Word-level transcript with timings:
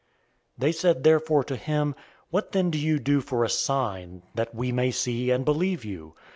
006:030 0.57 0.57
They 0.61 0.71
said 0.71 1.03
therefore 1.03 1.43
to 1.43 1.55
him, 1.55 1.93
"What 2.31 2.53
then 2.53 2.71
do 2.71 2.79
you 2.79 2.97
do 2.97 3.21
for 3.21 3.43
a 3.43 3.49
sign, 3.49 4.23
that 4.33 4.55
we 4.55 4.71
may 4.71 4.89
see, 4.89 5.29
and 5.29 5.45
believe 5.45 5.85
you? 5.85 6.15